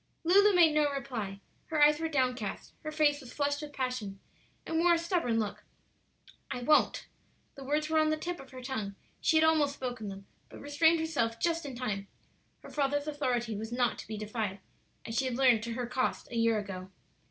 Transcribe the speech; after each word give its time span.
Lulu 0.23 0.55
made 0.55 0.73
no 0.73 0.89
reply; 0.89 1.41
her 1.67 1.79
eyes 1.83 1.99
were 1.99 2.09
downcast, 2.09 2.73
her 2.81 2.89
face 2.91 3.21
was 3.21 3.31
flushed 3.33 3.61
with 3.61 3.71
passion, 3.71 4.19
and 4.65 4.79
wore 4.79 4.95
a 4.95 4.97
stubborn 4.97 5.37
look. 5.37 5.63
"I 6.49 6.63
won't;" 6.63 7.05
the 7.53 7.63
words 7.63 7.87
were 7.87 7.99
on 7.99 8.09
the 8.09 8.17
tip 8.17 8.39
of 8.39 8.49
her 8.49 8.63
tongue; 8.63 8.95
she 9.21 9.37
had 9.37 9.43
almost 9.43 9.75
spoken 9.75 10.07
them, 10.07 10.25
but 10.49 10.59
restrained 10.59 10.99
herself 10.99 11.39
just 11.39 11.67
in 11.67 11.75
time; 11.75 12.07
her 12.63 12.71
father's 12.71 13.05
authority 13.05 13.55
was 13.55 13.71
not 13.71 13.99
to 13.99 14.07
be 14.07 14.17
defied, 14.17 14.59
as 15.05 15.15
she 15.15 15.25
had 15.25 15.37
learned 15.37 15.61
to 15.65 15.73
her 15.73 15.85
cost 15.85 16.31
a 16.31 16.35
year 16.35 16.57
ago. 16.57 16.89